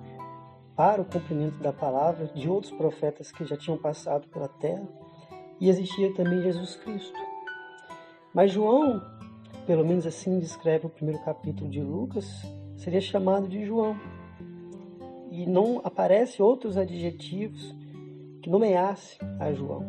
para 0.79 1.01
o 1.01 1.05
cumprimento 1.05 1.61
da 1.61 1.73
palavra 1.73 2.27
de 2.27 2.49
outros 2.49 2.71
profetas 2.71 3.33
que 3.33 3.43
já 3.43 3.57
tinham 3.57 3.77
passado 3.77 4.29
pela 4.29 4.47
terra, 4.47 4.87
e 5.59 5.67
existia 5.67 6.13
também 6.13 6.41
Jesus 6.41 6.77
Cristo. 6.77 7.19
Mas 8.33 8.53
João, 8.53 9.01
pelo 9.67 9.85
menos 9.85 10.07
assim 10.07 10.39
descreve 10.39 10.85
o 10.85 10.89
primeiro 10.89 11.21
capítulo 11.25 11.69
de 11.69 11.81
Lucas, 11.81 12.25
seria 12.77 13.01
chamado 13.01 13.45
de 13.45 13.65
João. 13.65 13.93
E 15.29 15.45
não 15.45 15.81
aparece 15.83 16.41
outros 16.41 16.77
adjetivos 16.77 17.75
que 18.41 18.49
nomeasse 18.49 19.17
a 19.37 19.51
João. 19.51 19.83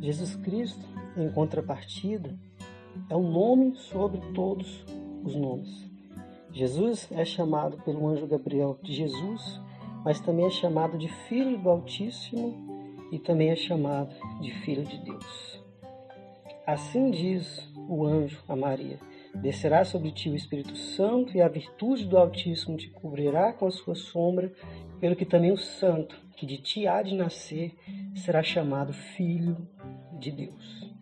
Jesus 0.00 0.36
Cristo, 0.36 0.86
em 1.18 1.30
contrapartida, 1.32 2.34
é 3.10 3.14
um 3.14 3.30
nome 3.30 3.76
sobre 3.76 4.22
todos 4.32 4.86
os 5.22 5.36
nomes. 5.36 5.86
Jesus 6.50 7.10
é 7.10 7.26
chamado 7.26 7.76
pelo 7.84 8.08
anjo 8.08 8.26
Gabriel 8.26 8.78
de 8.82 8.94
Jesus, 8.94 9.60
mas 10.04 10.20
também 10.20 10.46
é 10.46 10.50
chamado 10.50 10.98
de 10.98 11.08
Filho 11.08 11.56
do 11.56 11.70
Altíssimo 11.70 13.08
e 13.10 13.18
também 13.18 13.50
é 13.50 13.56
chamado 13.56 14.14
de 14.40 14.52
Filho 14.60 14.84
de 14.84 14.98
Deus. 14.98 15.62
Assim 16.66 17.10
diz 17.10 17.70
o 17.88 18.04
anjo 18.06 18.42
a 18.48 18.54
Maria: 18.54 18.98
Descerá 19.34 19.84
sobre 19.84 20.12
ti 20.12 20.28
o 20.28 20.36
Espírito 20.36 20.76
Santo 20.76 21.36
e 21.36 21.40
a 21.40 21.48
virtude 21.48 22.04
do 22.04 22.18
Altíssimo 22.18 22.76
te 22.76 22.88
cobrirá 22.90 23.52
com 23.52 23.66
a 23.66 23.70
sua 23.70 23.94
sombra, 23.94 24.52
pelo 25.00 25.16
que 25.16 25.24
também 25.24 25.52
o 25.52 25.58
Santo, 25.58 26.16
que 26.36 26.46
de 26.46 26.58
ti 26.58 26.86
há 26.86 27.02
de 27.02 27.14
nascer, 27.14 27.74
será 28.14 28.42
chamado 28.42 28.92
Filho 28.92 29.56
de 30.18 30.30
Deus. 30.30 30.94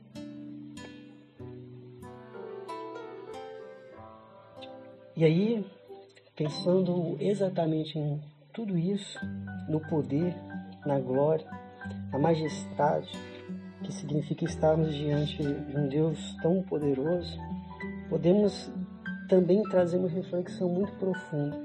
E 5.15 5.25
aí, 5.25 5.65
pensando 6.35 7.17
exatamente 7.21 7.99
em 7.99 8.32
tudo 8.53 8.77
isso 8.77 9.19
no 9.69 9.81
poder, 9.81 10.35
na 10.85 10.99
glória, 10.99 11.47
na 12.11 12.19
majestade, 12.19 13.11
que 13.83 13.93
significa 13.93 14.45
estarmos 14.45 14.95
diante 14.95 15.43
de 15.43 15.77
um 15.77 15.89
Deus 15.89 16.37
tão 16.43 16.63
poderoso, 16.63 17.39
podemos 18.09 18.71
também 19.29 19.63
trazer 19.65 19.99
uma 19.99 20.09
reflexão 20.09 20.69
muito 20.69 20.93
profunda. 20.95 21.59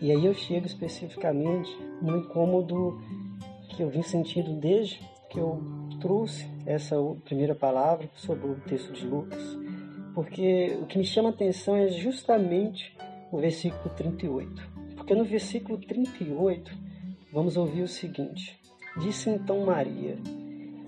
E 0.00 0.10
aí 0.10 0.24
eu 0.24 0.34
chego 0.34 0.66
especificamente 0.66 1.70
no 2.00 2.18
incômodo 2.18 3.00
que 3.68 3.82
eu 3.82 3.90
vim 3.90 4.02
sentindo 4.02 4.58
desde 4.58 5.00
que 5.28 5.38
eu 5.38 5.62
trouxe 6.00 6.48
essa 6.64 6.96
primeira 7.24 7.54
palavra 7.54 8.08
sobre 8.16 8.48
o 8.48 8.54
texto 8.60 8.92
de 8.92 9.06
Lucas, 9.06 9.42
porque 10.14 10.78
o 10.80 10.86
que 10.86 10.98
me 10.98 11.04
chama 11.04 11.28
a 11.28 11.32
atenção 11.32 11.76
é 11.76 11.88
justamente 11.88 12.96
o 13.30 13.38
versículo 13.38 13.94
38. 13.94 14.75
Porque 15.06 15.14
no 15.14 15.24
versículo 15.24 15.78
38, 15.78 16.76
vamos 17.32 17.56
ouvir 17.56 17.82
o 17.82 17.86
seguinte: 17.86 18.60
Disse 19.00 19.30
então 19.30 19.64
Maria: 19.64 20.18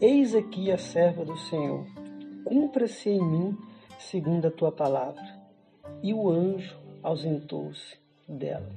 Eis 0.00 0.34
aqui 0.34 0.72
a 0.72 0.76
serva 0.76 1.25
do 1.25 1.37
Senhor, 1.37 1.87
cumpra-se 2.44 3.10
em 3.10 3.25
mim 3.25 3.56
segundo 3.96 4.48
a 4.48 4.50
tua 4.50 4.72
palavra. 4.72 5.22
E 6.02 6.12
o 6.12 6.28
anjo 6.28 6.76
ausentou-se 7.00 7.96
dela. 8.28 8.68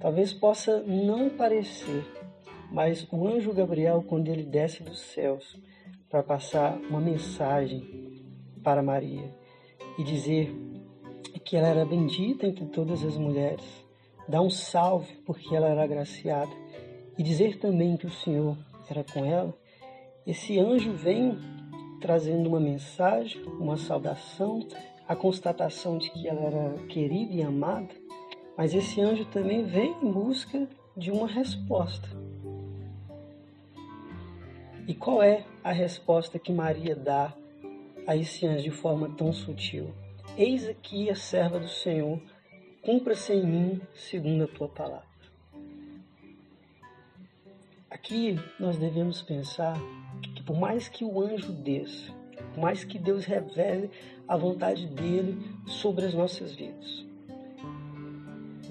Talvez 0.00 0.32
possa 0.32 0.80
não 0.80 1.30
parecer, 1.30 2.04
mas 2.72 3.06
o 3.12 3.28
anjo 3.28 3.52
Gabriel, 3.52 4.02
quando 4.08 4.26
ele 4.26 4.42
desce 4.42 4.82
dos 4.82 4.98
céus 4.98 5.56
para 6.10 6.24
passar 6.24 6.76
uma 6.90 7.00
mensagem 7.00 8.24
para 8.60 8.82
Maria 8.82 9.32
e 9.96 10.02
dizer 10.02 10.52
que 11.48 11.56
ela 11.56 11.68
era 11.68 11.86
bendita 11.86 12.46
entre 12.46 12.66
todas 12.66 13.02
as 13.02 13.16
mulheres, 13.16 13.64
dar 14.28 14.42
um 14.42 14.50
salve 14.50 15.14
porque 15.24 15.56
ela 15.56 15.68
era 15.68 15.82
agraciada 15.82 16.52
e 17.16 17.22
dizer 17.22 17.58
também 17.58 17.96
que 17.96 18.06
o 18.06 18.10
Senhor 18.10 18.54
era 18.90 19.02
com 19.02 19.24
ela, 19.24 19.56
esse 20.26 20.60
anjo 20.60 20.92
vem 20.92 21.38
trazendo 22.02 22.50
uma 22.50 22.60
mensagem, 22.60 23.42
uma 23.58 23.78
saudação, 23.78 24.68
a 25.08 25.16
constatação 25.16 25.96
de 25.96 26.10
que 26.10 26.28
ela 26.28 26.42
era 26.42 26.74
querida 26.86 27.32
e 27.32 27.42
amada, 27.42 27.94
mas 28.54 28.74
esse 28.74 29.00
anjo 29.00 29.24
também 29.24 29.64
vem 29.64 29.96
em 30.02 30.12
busca 30.12 30.68
de 30.94 31.10
uma 31.10 31.26
resposta. 31.26 32.10
E 34.86 34.92
qual 34.92 35.22
é 35.22 35.46
a 35.64 35.72
resposta 35.72 36.38
que 36.38 36.52
Maria 36.52 36.94
dá 36.94 37.32
a 38.06 38.14
esse 38.14 38.46
anjo 38.46 38.64
de 38.64 38.70
forma 38.70 39.08
tão 39.16 39.32
sutil? 39.32 39.94
Eis 40.38 40.68
aqui 40.68 41.10
a 41.10 41.16
serva 41.16 41.58
do 41.58 41.66
Senhor, 41.66 42.22
cumpra-se 42.80 43.32
em 43.32 43.44
mim 43.44 43.80
segundo 43.92 44.44
a 44.44 44.46
tua 44.46 44.68
palavra. 44.68 45.08
Aqui 47.90 48.38
nós 48.56 48.76
devemos 48.76 49.20
pensar 49.20 49.76
que 50.36 50.40
por 50.44 50.56
mais 50.56 50.86
que 50.86 51.04
o 51.04 51.20
anjo 51.20 51.50
desça, 51.50 52.14
por 52.54 52.60
mais 52.60 52.84
que 52.84 53.00
Deus 53.00 53.24
revele 53.24 53.90
a 54.28 54.36
vontade 54.36 54.86
dele 54.86 55.42
sobre 55.66 56.06
as 56.06 56.14
nossas 56.14 56.54
vidas, 56.54 57.04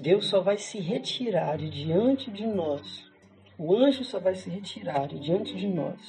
Deus 0.00 0.26
só 0.26 0.40
vai 0.40 0.56
se 0.56 0.78
retirar 0.78 1.58
diante 1.58 2.30
de 2.30 2.46
nós. 2.46 3.06
O 3.58 3.76
anjo 3.76 4.04
só 4.04 4.18
vai 4.18 4.34
se 4.34 4.48
retirar 4.48 5.06
diante 5.08 5.54
de 5.54 5.66
nós 5.66 6.00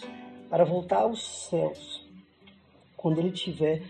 para 0.50 0.64
voltar 0.64 1.02
aos 1.02 1.22
céus 1.50 2.08
quando 2.96 3.20
ele 3.20 3.32
tiver 3.32 3.82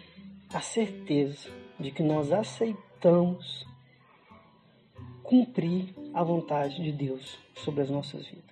a 0.51 0.61
certeza 0.61 1.58
de 1.79 1.91
que 1.91 2.03
nós 2.03 2.31
aceitamos 2.31 3.65
cumprir 5.23 5.93
a 6.13 6.23
vontade 6.23 6.81
de 6.83 6.91
Deus 6.91 7.37
sobre 7.55 7.81
as 7.81 7.89
nossas 7.89 8.25
vidas. 8.25 8.49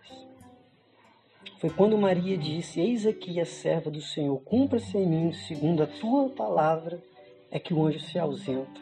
Foi 1.60 1.72
quando 1.72 1.98
Maria 1.98 2.38
disse: 2.38 2.79
Eis 2.79 3.05
aqui 3.05 3.39
a 3.39 3.46
serva 3.46 3.90
do 3.90 4.01
Senhor, 4.01 4.40
cumpra-se 4.42 4.96
em 4.96 5.07
mim 5.07 5.33
segundo 5.33 5.81
a 5.81 5.87
tua 5.87 6.29
palavra, 6.29 7.01
é 7.50 7.59
que 7.59 7.74
o 7.74 7.83
anjo 7.83 8.00
se 8.00 8.20
ausenta. 8.20 8.79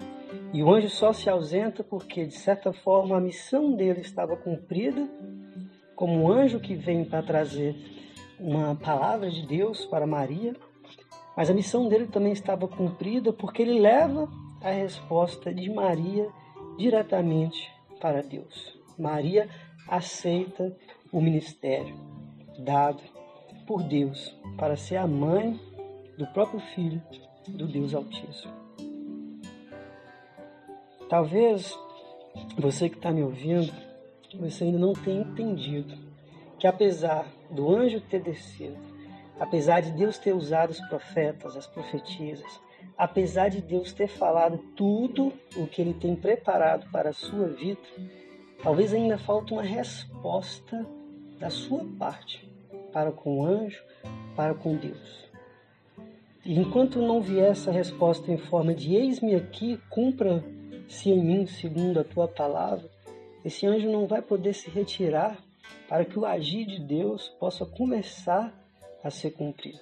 E 0.54 0.62
o 0.62 0.74
anjo 0.74 0.90
só 0.90 1.14
se 1.14 1.30
ausenta 1.30 1.84
porque, 1.84 2.26
de 2.26 2.34
certa 2.34 2.74
forma, 2.74 3.16
a 3.16 3.22
missão 3.22 3.74
dele 3.74 4.02
estava 4.02 4.36
cumprida, 4.36 5.08
como 5.96 6.24
um 6.24 6.30
anjo 6.30 6.60
que 6.60 6.76
vem 6.76 7.06
para 7.06 7.24
trazer 7.24 7.76
uma 8.38 8.76
palavra 8.76 9.30
de 9.30 9.48
Deus 9.48 9.86
para 9.86 10.06
Maria, 10.06 10.54
mas 11.36 11.50
a 11.50 11.54
missão 11.54 11.88
dele 11.88 12.08
também 12.08 12.32
estava 12.32 12.68
cumprida 12.68 13.34
porque 13.34 13.62
ele 13.62 13.80
leva 13.80 14.30
a 14.62 14.72
resposta 14.72 15.54
de 15.54 15.70
Maria 15.70 16.30
diretamente 16.78 17.72
para 18.00 18.22
Deus. 18.22 18.78
Maria 18.98 19.50
aceita 19.88 20.76
o 21.12 21.22
ministério 21.22 21.96
dado 22.60 23.02
por 23.68 23.84
Deus 23.84 24.36
para 24.58 24.76
ser 24.76 24.98
a 24.98 25.08
mãe 25.08 25.60
do 26.18 26.26
próprio 26.28 26.60
Filho 26.74 27.02
do 27.48 27.68
Deus 27.68 27.94
Altíssimo. 27.94 28.54
Talvez 31.10 31.78
você 32.58 32.90
que 32.90 32.96
está 32.96 33.12
me 33.12 33.22
ouvindo, 33.22 33.72
você 34.40 34.64
ainda 34.64 34.80
não 34.80 34.94
tenha 34.94 35.22
entendido 35.22 35.96
que 36.58 36.68
apesar 36.68 37.28
do 37.52 37.70
anjo 37.74 38.02
ter 38.02 38.22
descido, 38.22 38.78
apesar 39.40 39.82
de 39.82 39.92
Deus 39.92 40.18
ter 40.18 40.34
usado 40.34 40.72
os 40.72 40.80
profetas, 40.82 41.56
as 41.56 41.68
profetisas, 41.68 42.62
apesar 42.98 43.50
de 43.50 43.62
Deus 43.62 43.92
ter 43.92 44.08
falado 44.08 44.58
tudo 44.76 45.34
o 45.56 45.68
que 45.68 45.82
Ele 45.82 45.94
tem 45.94 46.16
preparado 46.16 46.90
para 46.92 47.10
a 47.10 47.14
sua 47.14 47.48
vida, 47.48 47.82
talvez 48.64 48.94
ainda 48.94 49.18
falte 49.18 49.54
uma 49.54 49.64
resposta 49.64 50.86
da 51.40 51.50
sua 51.50 51.86
parte 52.00 52.50
para 52.94 53.12
com 53.12 53.40
o 53.40 53.46
anjo, 53.46 53.84
para 54.36 54.54
com 54.54 54.78
Deus. 54.78 55.26
E 56.46 56.58
enquanto 56.58 57.02
não 57.02 57.22
vier 57.22 57.52
essa 57.52 57.72
resposta 57.72 58.32
em 58.32 58.38
forma 58.38 58.74
de 58.74 58.96
eis-me 58.96 59.36
aqui, 59.36 59.80
cumpra-se 59.90 61.10
em 61.10 61.22
mim 61.22 61.46
segundo 61.46 62.00
a 62.00 62.04
tua 62.04 62.28
palavra, 62.28 62.90
esse 63.44 63.66
anjo 63.66 63.92
não 63.92 64.08
vai 64.08 64.22
poder 64.22 64.54
se 64.54 64.70
retirar 64.70 65.38
para 65.90 66.06
que 66.06 66.18
o 66.18 66.26
agir 66.26 66.66
de 66.66 66.80
Deus 66.80 67.30
possa 67.40 67.66
começar 67.66 68.65
a 69.06 69.10
ser 69.10 69.32
cumprido. 69.32 69.80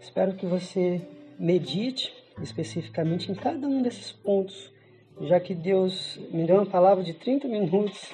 Espero 0.00 0.34
que 0.34 0.46
você 0.46 1.02
medite 1.38 2.14
especificamente 2.40 3.30
em 3.30 3.34
cada 3.34 3.66
um 3.66 3.82
desses 3.82 4.12
pontos 4.12 4.72
já 5.20 5.40
que 5.40 5.54
Deus 5.54 6.18
me 6.30 6.44
deu 6.44 6.56
uma 6.56 6.66
palavra 6.66 7.02
de 7.02 7.14
30 7.14 7.48
minutos 7.48 8.12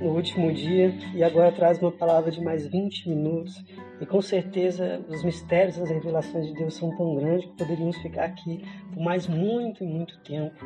no 0.00 0.10
último 0.10 0.52
dia 0.52 0.92
e 1.14 1.22
agora 1.22 1.52
traz 1.52 1.78
uma 1.80 1.92
palavra 1.92 2.30
de 2.30 2.42
mais 2.42 2.66
20 2.66 3.08
minutos. 3.08 3.64
E 4.00 4.06
com 4.06 4.20
certeza 4.20 5.04
os 5.08 5.22
mistérios, 5.22 5.78
as 5.78 5.90
revelações 5.90 6.46
de 6.46 6.54
Deus 6.54 6.74
são 6.74 6.94
tão 6.96 7.14
grandes 7.14 7.46
que 7.46 7.56
poderíamos 7.56 7.96
ficar 7.98 8.24
aqui 8.24 8.64
por 8.92 9.02
mais 9.02 9.28
muito 9.28 9.84
e 9.84 9.86
muito 9.86 10.18
tempo 10.20 10.56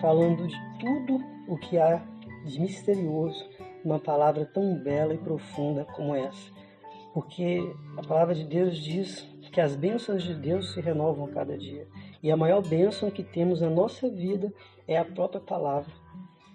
falando 0.00 0.46
de 0.46 0.56
tudo 0.78 1.20
o 1.48 1.58
que 1.58 1.76
há 1.76 2.02
de 2.44 2.60
misterioso 2.60 3.44
numa 3.84 3.98
palavra 3.98 4.44
tão 4.46 4.76
bela 4.76 5.14
e 5.14 5.18
profunda 5.18 5.84
como 5.84 6.14
essa. 6.14 6.50
Porque 7.12 7.60
a 7.96 8.02
palavra 8.02 8.34
de 8.34 8.44
Deus 8.44 8.76
diz 8.78 9.24
que 9.52 9.60
as 9.60 9.76
bênçãos 9.76 10.24
de 10.24 10.34
Deus 10.34 10.72
se 10.72 10.80
renovam 10.80 11.26
a 11.26 11.28
cada 11.28 11.56
dia. 11.56 11.86
E 12.20 12.28
a 12.28 12.36
maior 12.36 12.60
bênção 12.60 13.08
que 13.08 13.22
temos 13.22 13.60
na 13.60 13.70
nossa 13.70 14.10
vida 14.10 14.52
é 14.88 14.98
a 14.98 15.04
própria 15.04 15.40
palavra 15.40 15.92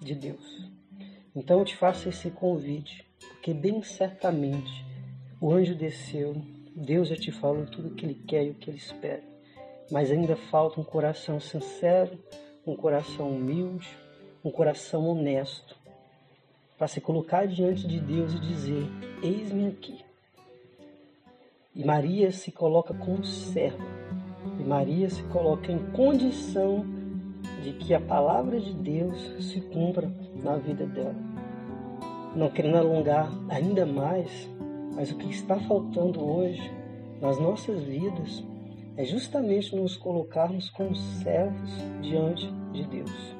de 0.01 0.13
Deus. 0.13 0.69
Então 1.33 1.59
eu 1.59 1.65
te 1.65 1.77
faço 1.77 2.09
esse 2.09 2.29
convite, 2.29 3.07
porque 3.19 3.53
bem 3.53 3.81
certamente 3.81 4.85
o 5.39 5.53
anjo 5.53 5.73
desceu, 5.73 6.35
Deus 6.75 7.07
já 7.07 7.15
te 7.15 7.31
falou 7.31 7.65
tudo 7.65 7.87
o 7.87 7.95
que 7.95 8.05
ele 8.05 8.15
quer 8.27 8.45
e 8.45 8.49
o 8.49 8.55
que 8.55 8.69
ele 8.69 8.77
espera. 8.77 9.23
Mas 9.89 10.11
ainda 10.11 10.35
falta 10.35 10.81
um 10.81 10.83
coração 10.83 11.39
sincero, 11.39 12.19
um 12.67 12.75
coração 12.75 13.29
humilde, 13.29 13.87
um 14.43 14.51
coração 14.51 15.07
honesto, 15.07 15.78
para 16.79 16.87
se 16.87 16.99
colocar 16.99 17.45
diante 17.45 17.85
de 17.85 17.99
Deus 17.99 18.33
e 18.33 18.39
dizer: 18.39 18.89
Eis-me 19.21 19.67
aqui. 19.67 19.99
E 21.75 21.85
Maria 21.85 22.31
se 22.31 22.51
coloca 22.51 22.93
como 22.95 23.23
serva 23.23 23.85
e 24.59 24.63
Maria 24.63 25.09
se 25.09 25.23
coloca 25.23 25.71
em 25.71 25.79
condição 25.91 26.85
de 27.61 27.73
que 27.73 27.93
a 27.93 27.99
palavra 27.99 28.59
de 28.59 28.73
Deus 28.73 29.17
se 29.45 29.61
cumpra 29.61 30.11
na 30.41 30.55
vida 30.57 30.85
dela. 30.85 31.15
Não 32.35 32.49
querendo 32.49 32.77
alongar 32.77 33.29
ainda 33.49 33.85
mais, 33.85 34.49
mas 34.93 35.11
o 35.11 35.17
que 35.17 35.29
está 35.29 35.57
faltando 35.59 36.23
hoje 36.23 36.71
nas 37.21 37.39
nossas 37.39 37.83
vidas 37.83 38.43
é 38.95 39.03
justamente 39.03 39.75
nos 39.75 39.95
colocarmos 39.97 40.69
como 40.69 40.95
servos 40.95 41.71
diante 42.01 42.51
de 42.71 42.83
Deus. 42.85 43.35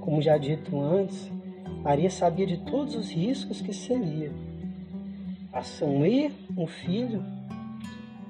Como 0.00 0.20
já 0.20 0.36
dito 0.36 0.80
antes, 0.80 1.30
Maria 1.86 2.10
sabia 2.10 2.44
de 2.44 2.56
todos 2.56 2.96
os 2.96 3.12
riscos 3.12 3.60
que 3.60 3.72
seria 3.72 4.32
assumir 5.52 6.32
um 6.58 6.66
filho 6.66 7.22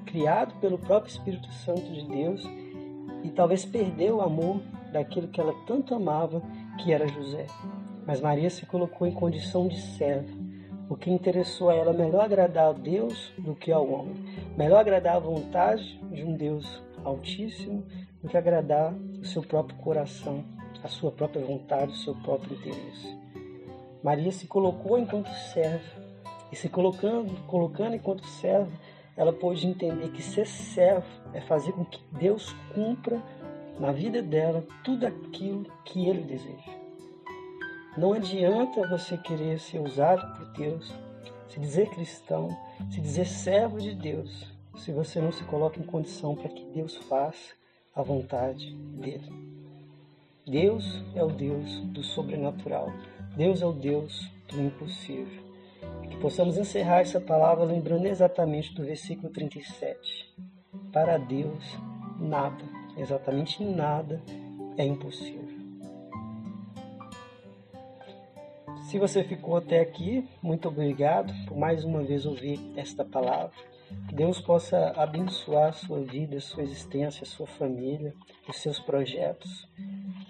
criado 0.05 0.53
pelo 0.61 0.77
próprio 0.77 1.09
Espírito 1.09 1.51
Santo 1.51 1.91
de 1.91 2.05
Deus 2.07 2.47
e 3.23 3.29
talvez 3.29 3.65
perdeu 3.65 4.17
o 4.17 4.21
amor 4.21 4.61
daquele 4.93 5.27
que 5.27 5.41
ela 5.41 5.55
tanto 5.65 5.95
amava, 5.95 6.39
que 6.77 6.93
era 6.93 7.07
José. 7.07 7.47
Mas 8.05 8.21
Maria 8.21 8.51
se 8.51 8.63
colocou 8.63 9.07
em 9.07 9.11
condição 9.11 9.67
de 9.67 9.81
serva, 9.81 10.31
porque 10.87 11.09
interessou 11.09 11.71
a 11.71 11.73
ela 11.73 11.93
melhor 11.93 12.25
agradar 12.25 12.69
a 12.69 12.73
Deus 12.73 13.33
do 13.39 13.55
que 13.55 13.71
ao 13.71 13.91
homem, 13.91 14.13
melhor 14.55 14.81
agradar 14.81 15.15
a 15.15 15.19
vontade 15.19 15.99
de 16.11 16.23
um 16.23 16.35
Deus 16.35 16.83
Altíssimo 17.03 17.83
do 18.21 18.29
que 18.29 18.37
agradar 18.37 18.93
o 18.93 19.25
seu 19.25 19.41
próprio 19.41 19.79
coração, 19.79 20.45
a 20.83 20.87
sua 20.87 21.11
própria 21.11 21.43
vontade, 21.43 21.93
o 21.93 21.95
seu 21.95 22.13
próprio 22.17 22.55
interesse. 22.55 23.26
Maria 24.03 24.31
se 24.31 24.47
colocou 24.47 24.97
enquanto 24.97 25.29
serva, 25.53 26.07
e 26.51 26.55
se 26.55 26.69
colocando, 26.69 27.33
colocando 27.45 27.95
enquanto 27.95 28.25
serva, 28.25 28.71
ela 29.15 29.33
pôde 29.33 29.65
entender 29.65 30.09
que 30.11 30.21
ser 30.21 30.45
servo 30.45 31.07
é 31.33 31.41
fazer 31.41 31.73
com 31.73 31.83
que 31.83 31.99
Deus 32.11 32.55
cumpra 32.73 33.21
na 33.79 33.91
vida 33.91 34.21
dela 34.21 34.65
tudo 34.83 35.05
aquilo 35.05 35.65
que 35.83 36.07
ele 36.07 36.23
deseja. 36.23 36.77
Não 37.97 38.13
adianta 38.13 38.87
você 38.87 39.17
querer 39.17 39.59
ser 39.59 39.79
usado 39.79 40.37
por 40.37 40.45
Deus, 40.53 40.93
se 41.49 41.59
dizer 41.59 41.89
cristão, 41.89 42.55
se 42.91 43.01
dizer 43.01 43.25
servo 43.25 43.79
de 43.79 43.95
Deus, 43.95 44.53
se 44.77 44.91
você 44.91 45.19
não 45.19 45.31
se 45.31 45.43
coloca 45.45 45.79
em 45.79 45.83
condição 45.83 46.35
para 46.35 46.49
que 46.49 46.63
Deus 46.65 46.95
faça 46.95 47.55
a 47.95 48.03
vontade 48.03 48.75
dele. 48.75 49.31
Deus 50.45 51.03
é 51.15 51.23
o 51.23 51.29
Deus 51.29 51.81
do 51.85 52.03
sobrenatural. 52.03 52.93
Deus 53.37 53.61
é 53.61 53.67
o 53.67 53.71
Deus 53.71 54.31
do 54.49 54.59
impossível. 54.59 55.43
Que 56.09 56.17
possamos 56.17 56.57
encerrar 56.57 57.01
essa 57.01 57.21
palavra 57.21 57.65
lembrando 57.65 58.07
exatamente 58.07 58.73
do 58.73 58.83
versículo 58.83 59.29
37. 59.31 60.35
Para 60.91 61.19
Deus, 61.19 61.63
nada, 62.19 62.65
exatamente 62.97 63.63
nada, 63.63 64.19
é 64.75 64.83
impossível. 64.83 65.55
Se 68.89 68.97
você 68.97 69.23
ficou 69.23 69.57
até 69.57 69.81
aqui, 69.81 70.27
muito 70.41 70.67
obrigado 70.67 71.31
por 71.45 71.55
mais 71.55 71.83
uma 71.83 72.01
vez 72.01 72.25
ouvir 72.25 72.59
esta 72.75 73.05
palavra. 73.05 73.53
Que 74.07 74.15
Deus 74.15 74.41
possa 74.41 74.93
abençoar 74.95 75.69
a 75.69 75.73
sua 75.73 75.99
vida, 75.99 76.37
a 76.37 76.41
sua 76.41 76.63
existência, 76.63 77.21
a 77.21 77.27
sua 77.27 77.45
família, 77.45 78.15
os 78.49 78.57
seus 78.57 78.79
projetos. 78.79 79.69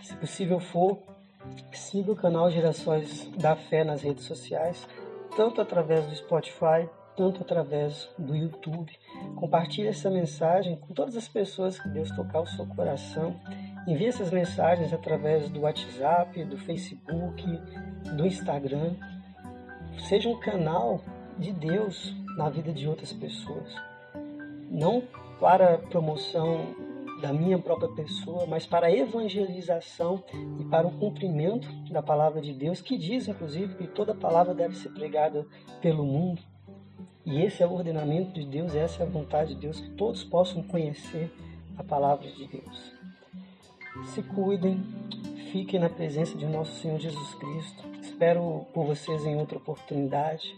Se 0.02 0.14
possível 0.18 0.60
for, 0.60 1.02
siga 1.74 2.12
o 2.12 2.16
canal 2.16 2.52
Gerações 2.52 3.30
da 3.38 3.56
Fé 3.56 3.84
nas 3.84 4.02
redes 4.02 4.26
sociais, 4.26 4.88
tanto 5.36 5.62
através 5.62 6.06
do 6.06 6.16
Spotify, 6.16 6.90
tanto 7.16 7.42
através 7.42 8.10
do 8.18 8.36
YouTube. 8.36 8.92
Compartilhe 9.36 9.88
essa 9.88 10.10
mensagem 10.10 10.78
com 10.78 10.94
todas 10.94 11.16
as 11.16 11.28
pessoas 11.28 11.80
que 11.80 11.90
Deus 11.90 12.12
tocar 12.12 12.42
o 12.42 12.48
seu 12.48 12.66
coração. 12.68 13.36
Envie 13.88 14.08
essas 14.08 14.32
mensagens 14.32 14.94
através 14.94 15.50
do 15.50 15.62
WhatsApp, 15.62 16.44
do 16.44 16.58
Facebook, 16.58 17.44
do 18.16 18.26
Instagram. 18.26 18.96
Seja 20.08 20.30
um 20.30 20.40
canal 20.40 21.02
de 21.40 21.52
Deus 21.52 22.16
na 22.38 22.50
vida 22.50 22.72
de 22.72 22.88
outras 22.88 23.14
pessoas. 23.14 23.74
Não 24.70 25.02
para 25.40 25.78
promoção 25.78 26.76
da 27.22 27.34
minha 27.34 27.58
própria 27.58 27.90
pessoa, 27.90 28.46
mas 28.46 28.66
para 28.66 28.88
a 28.88 28.92
evangelização 28.92 30.24
e 30.60 30.66
para 30.66 30.88
o 30.88 30.92
cumprimento 30.92 31.68
da 31.92 32.02
palavra 32.02 32.42
de 32.42 32.54
Deus, 32.54 32.82
que 32.82 32.98
diz, 32.98 33.28
inclusive, 33.28 33.76
que 33.76 33.88
toda 33.88 34.14
palavra 34.14 34.54
deve 34.54 34.76
ser 34.76 34.90
pregada 34.90 35.46
pelo 35.82 36.06
mundo. 36.06 36.42
E 37.26 37.42
esse 37.42 37.62
é 37.62 37.68
o 37.68 37.74
ordenamento 37.74 38.32
de 38.32 38.46
Deus, 38.46 38.74
essa 38.76 39.04
é 39.04 39.06
a 39.06 39.10
vontade 39.10 39.56
de 39.56 39.62
Deus, 39.62 39.80
que 39.80 39.90
todos 39.92 40.24
possam 40.24 40.64
conhecer 40.64 41.32
a 41.78 41.84
palavra 41.84 42.30
de 42.30 42.48
Deus. 42.48 42.94
Se 44.14 44.22
cuidem, 44.22 44.84
fiquem 45.52 45.80
na 45.80 45.90
presença 45.90 46.38
de 46.38 46.46
nosso 46.46 46.80
Senhor 46.80 47.00
Jesus 47.00 47.36
Cristo. 47.36 47.84
Espero 48.02 48.66
por 48.74 48.86
vocês 48.86 49.26
em 49.26 49.36
outra 49.36 49.58
oportunidade 49.58 50.56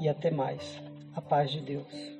e 0.00 0.08
até 0.08 0.30
mais. 0.30 0.80
A 1.14 1.20
paz 1.20 1.50
de 1.50 1.60
Deus. 1.60 2.13